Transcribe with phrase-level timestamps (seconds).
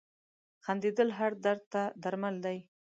[0.65, 2.57] •خندېدل هر درد ته درمل دي.